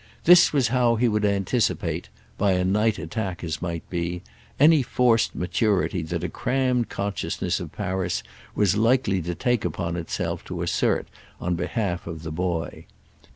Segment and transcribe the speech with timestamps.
[0.23, 6.23] This was how he would anticipate—by a night attack, as might be—any forced maturity that
[6.23, 8.23] a crammed consciousness of Paris
[8.55, 11.07] was likely to take upon itself to assert
[11.39, 12.87] on behalf of the boy.